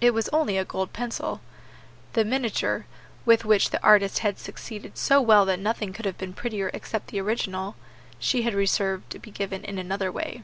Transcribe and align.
It 0.00 0.14
was 0.14 0.30
only 0.30 0.56
a 0.56 0.64
gold 0.64 0.94
pencil. 0.94 1.42
The 2.14 2.24
miniature 2.24 2.86
with 3.26 3.44
which 3.44 3.68
the 3.68 3.82
artist 3.82 4.20
had 4.20 4.38
succeeded 4.38 4.96
so 4.96 5.20
well 5.20 5.44
that 5.44 5.58
nothing 5.60 5.92
could 5.92 6.06
have 6.06 6.16
been 6.16 6.32
prettier 6.32 6.70
except 6.72 7.08
the 7.08 7.20
original 7.20 7.72
herself 7.72 8.18
she 8.18 8.42
had 8.44 8.54
reserved 8.54 9.10
to 9.10 9.18
be 9.18 9.30
given 9.30 9.62
in 9.62 9.76
another 9.78 10.10
way. 10.10 10.42